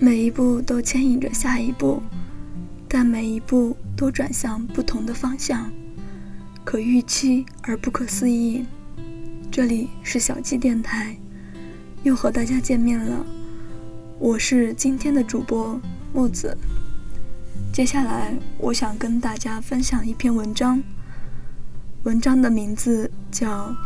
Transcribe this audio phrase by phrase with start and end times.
[0.00, 2.00] 每一步都牵引着下一步，
[2.88, 5.72] 但每一步都转向不同的方向，
[6.64, 8.64] 可预期而不可思议。
[9.50, 11.16] 这里是小鸡电台，
[12.04, 13.26] 又和大家见面了。
[14.20, 15.80] 我是今天的主播
[16.14, 16.56] 木子。
[17.72, 20.80] 接下来，我想跟大家分享一篇文章，
[22.04, 23.70] 文章的名字叫《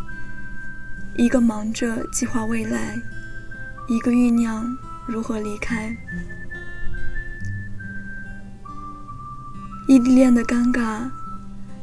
[1.16, 2.98] 一个忙着计划未来，
[3.88, 4.66] 一个酝酿》。
[5.06, 5.96] 如何离开？
[9.88, 11.10] 异地恋的尴尬，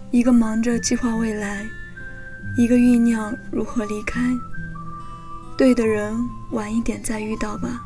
[0.10, 1.68] 一个忙着计划未来，
[2.58, 4.22] 一个酝酿如何离开。
[5.58, 6.18] 对的人，
[6.52, 7.86] 晚一点再遇到吧。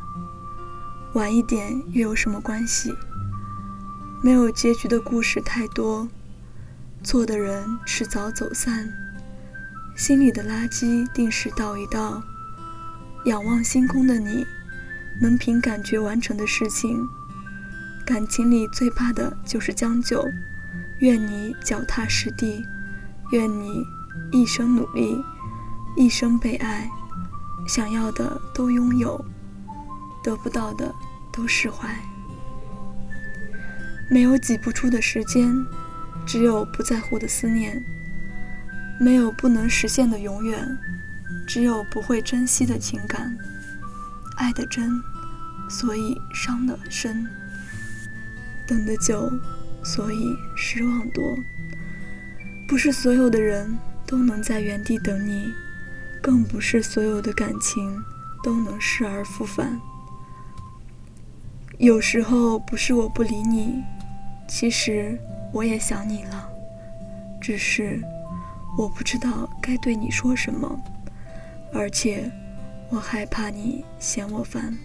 [1.14, 2.94] 晚一点又有什么关系？
[4.22, 6.08] 没有结局的故事太多，
[7.02, 8.88] 错的人迟早走散。
[9.96, 12.22] 心里的垃圾定时倒一倒。
[13.26, 14.44] 仰望星空的你。
[15.20, 17.06] 能凭感觉完成的事情，
[18.04, 20.24] 感情里最怕的就是将就。
[21.00, 22.64] 愿你脚踏实地，
[23.32, 23.84] 愿你
[24.30, 25.16] 一生努力，
[25.96, 26.88] 一生被爱，
[27.66, 29.22] 想要的都拥有，
[30.22, 30.94] 得不到的
[31.32, 31.88] 都释怀。
[34.08, 35.66] 没有挤不出的时间，
[36.24, 37.82] 只有不在乎的思念；
[39.00, 40.78] 没有不能实现的永远，
[41.46, 43.36] 只有不会珍惜的情感。
[44.36, 45.00] 爱的真，
[45.68, 47.24] 所以伤的深；
[48.66, 49.30] 等的久，
[49.84, 51.36] 所以失望多。
[52.66, 55.46] 不是所有的人都能在原地等你，
[56.22, 58.02] 更不是所有的感情
[58.42, 59.80] 都能失而复返。
[61.78, 63.82] 有时候不是我不理你，
[64.48, 65.18] 其实
[65.52, 66.48] 我也想你了，
[67.40, 68.00] 只是
[68.76, 70.80] 我不知道该对你说什么，
[71.72, 72.30] 而且。
[72.94, 74.78] 我害怕你嫌我烦，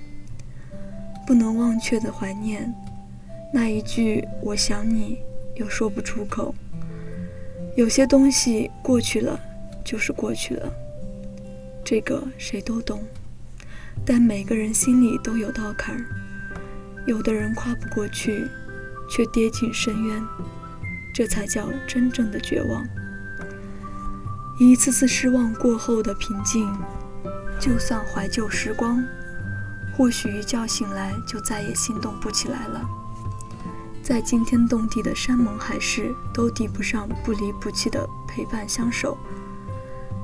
[1.28, 2.74] 不能忘却的怀念，
[3.54, 5.20] 那一句我想你
[5.58, 6.56] 又说不出口。
[7.76, 9.40] 有些东西过去了
[9.86, 10.74] 就是过去了，
[11.86, 13.04] 这个谁都懂。
[14.04, 16.04] 但每个人心里都有道坎儿，
[17.06, 18.48] 有的人跨不过去，
[19.08, 20.24] 却跌进深渊，
[21.14, 22.84] 这才叫真正的绝望。
[24.60, 26.76] 一次次失望过后的平静。
[27.60, 29.04] 就算怀旧时光，
[29.96, 32.82] 或许一觉醒来就再也心动不起来了。
[34.02, 39.18] 再惊天动地的山盟海誓都抵不上不离不弃的陪伴相守，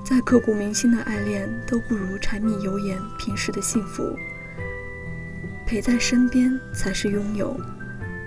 [0.03, 4.17] 再刻骨铭心的爱恋都不如柴米油盐平时的幸福。
[5.67, 7.59] 陪在身边才是拥有，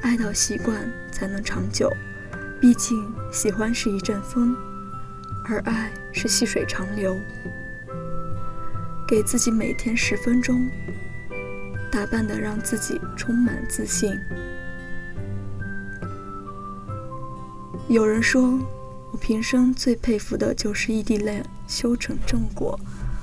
[0.03, 1.91] 爱到习惯才能长久。
[2.61, 4.55] 毕竟喜欢是一阵风，
[5.45, 7.17] 而爱是细水长流。
[9.09, 10.69] 给自己每天十分钟，
[11.91, 14.15] 打扮的让自己充满自信。
[17.89, 18.61] 有人说，
[19.11, 22.79] 我平生最佩服的就是异地恋修成正果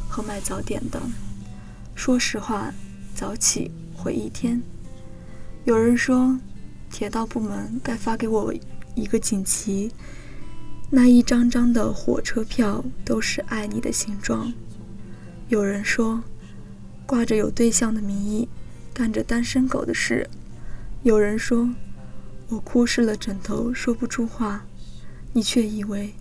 [0.10, 1.00] 和卖早点的。
[1.94, 2.74] 说实话，
[3.14, 4.60] 早起毁一天。
[5.66, 6.36] 有人说，
[6.90, 8.52] 铁道部门该发给我
[8.96, 9.92] 一个锦旗，
[10.90, 14.52] 那一张张的火车票都是爱你的形状。
[15.48, 16.24] 有人说，
[17.06, 18.50] 挂着有对象的名义，
[18.92, 20.28] 干着单身狗的事；
[21.04, 21.70] 有人说，
[22.50, 24.66] 我哭湿了枕头说不出话，
[25.34, 26.16] 你却以为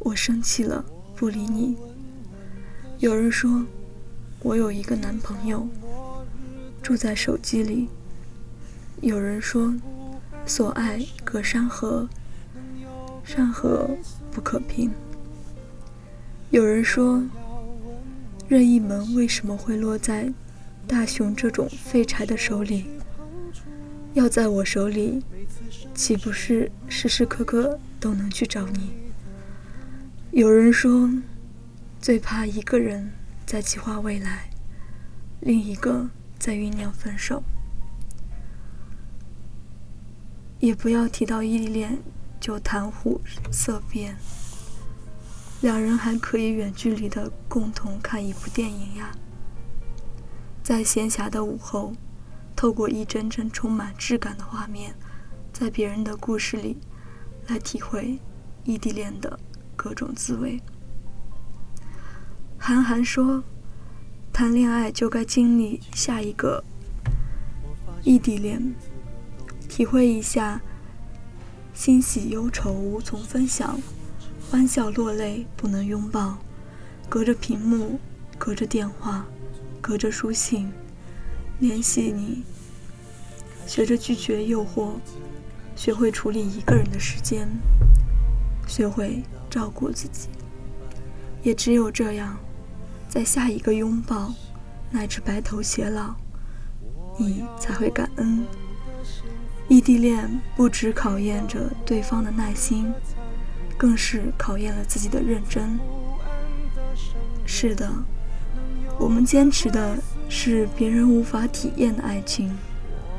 [0.00, 1.74] 我生气了不理你；
[2.98, 3.64] 有人说，
[4.40, 5.66] 我有一个男朋友，
[6.82, 7.88] 住在手机里；
[9.00, 9.74] 有人说，
[10.44, 12.06] 所爱隔山河，
[13.24, 13.88] 山河
[14.30, 14.90] 不可平；
[16.50, 17.22] 有人说。
[18.48, 20.32] 任意门为什么会落在
[20.86, 22.86] 大雄这种废柴的手里？
[24.14, 25.22] 要在我手里，
[25.94, 28.92] 岂不是时时刻刻都能去找你？
[30.30, 31.10] 有人说，
[32.00, 33.10] 最怕一个人
[33.44, 34.48] 在计划未来，
[35.40, 36.08] 另一个
[36.38, 37.42] 在酝酿分手。
[40.60, 41.98] 也不要提到异地恋
[42.40, 43.20] 就谈虎
[43.50, 44.16] 色变。
[45.66, 49.10] 两人还可以远距离的共同看一部电影呀，
[50.62, 51.92] 在闲暇的午后，
[52.54, 54.94] 透过一帧帧充满质感的画面，
[55.52, 56.78] 在别人的故事里，
[57.48, 58.16] 来体会
[58.62, 59.40] 异地恋的
[59.74, 60.62] 各种滋味。
[62.56, 63.42] 韩寒说
[64.32, 66.62] ：“谈恋爱就该经历下一个
[68.04, 68.72] 异地恋，
[69.68, 70.60] 体会一下
[71.74, 73.76] 欣喜忧愁无从分享。”
[74.50, 76.38] 欢笑落泪不能拥抱，
[77.08, 77.98] 隔着屏幕，
[78.38, 79.26] 隔着电话，
[79.80, 80.72] 隔着书信，
[81.58, 82.44] 联系你，
[83.66, 84.92] 学着拒绝诱惑，
[85.74, 87.48] 学会处理一个人的时间，
[88.68, 90.28] 学会照顾自己。
[91.42, 92.38] 也只有这样，
[93.08, 94.32] 在下一个拥抱
[94.90, 96.14] 乃至白头偕老，
[97.18, 98.46] 你才会感恩。
[99.68, 102.92] 异地恋不只考验着对方的耐心，
[103.76, 105.78] 更是考验了自己的认真。
[107.44, 107.90] 是的，
[108.98, 109.96] 我们坚持的
[110.28, 112.56] 是别人无法体验的爱情。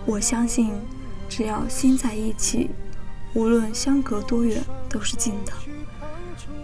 [0.06, 0.72] 我相信，
[1.30, 2.70] 只要心在一起，
[3.34, 5.54] 无论相隔多远，都是近的。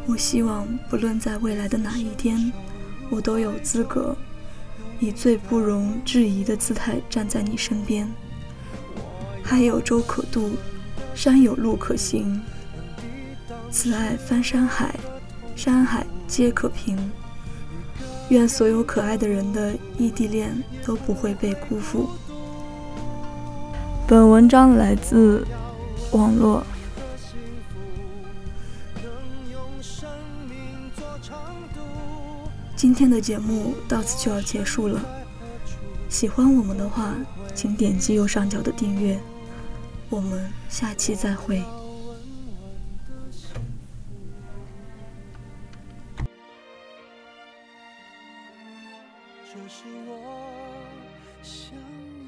[0.05, 2.51] 我希望，不论在未来的哪一天，
[3.09, 4.15] 我都有资格
[4.99, 8.09] 以最不容置疑的姿态站在你身边。
[9.43, 10.51] 海有舟可渡，
[11.13, 12.41] 山有路可行。
[13.73, 14.93] 此爱翻山海，
[15.55, 16.95] 山海皆可平。
[18.29, 22.07] 愿所有可爱的人的异地恋都不会被辜负。
[24.07, 25.43] 本文章来自
[26.11, 26.63] 网络。
[32.75, 35.01] 今天的节目到此就要结束了。
[36.09, 37.15] 喜欢我们的话，
[37.55, 39.19] 请点击右上角的订阅。
[40.11, 41.63] 我们下期再会。
[49.53, 50.17] 这是我
[51.43, 52.22] 想。